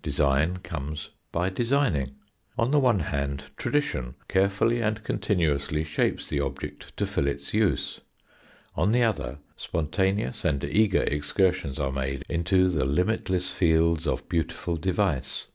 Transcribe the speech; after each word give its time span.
Design 0.00 0.58
comes 0.58 1.10
by 1.32 1.50
designing. 1.50 2.14
On 2.56 2.70
the 2.70 2.78
one 2.78 3.00
hand 3.00 3.46
tradition 3.56 4.14
carefully 4.28 4.80
and 4.80 5.02
continuously 5.02 5.82
shapes 5.82 6.28
the 6.28 6.38
object 6.38 6.96
to 6.96 7.04
fill 7.04 7.26
its 7.26 7.52
use, 7.52 8.00
on 8.76 8.92
the 8.92 9.02
other 9.02 9.38
spontaneous 9.56 10.44
and 10.44 10.62
eager 10.62 11.02
excursions 11.02 11.80
are 11.80 11.90
made 11.90 12.22
into 12.28 12.68
the 12.68 12.84
limitless 12.84 13.50
fields 13.50 14.06
of 14.06 14.28
beautiful 14.28 14.76
device. 14.76 15.48